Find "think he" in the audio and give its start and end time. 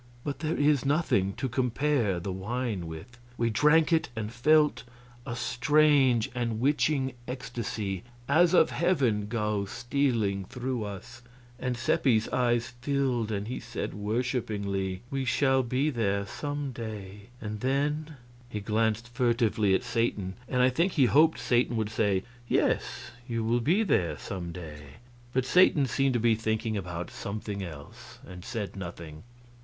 20.71-21.05